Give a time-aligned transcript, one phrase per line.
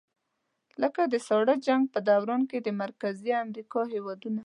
[0.81, 4.39] لکه د ساړه جنګ په دوران کې د مرکزي امریکا هېوادونه.